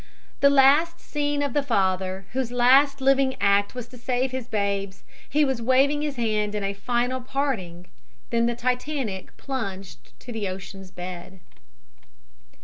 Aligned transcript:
The 0.39 0.49
last 0.49 0.99
seen 0.99 1.43
of 1.43 1.53
the 1.53 1.61
father, 1.61 2.25
whose 2.31 2.51
last 2.51 3.01
living 3.01 3.35
act 3.39 3.75
was 3.75 3.87
to 3.89 3.99
save 3.99 4.31
his 4.31 4.47
babes, 4.47 5.03
he 5.29 5.45
was 5.45 5.61
waving 5.61 6.01
his 6.01 6.15
hand 6.15 6.55
in 6.55 6.63
a 6.63 6.73
final 6.73 7.21
parting. 7.21 7.85
Then 8.31 8.47
the 8.47 8.55
Titanic 8.55 9.37
plunged 9.37 10.19
to 10.21 10.31
the 10.31 10.47
ocean's 10.47 10.89
bed. 10.89 11.39